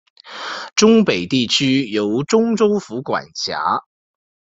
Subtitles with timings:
[0.75, 3.83] 忠北地区由忠州府管辖。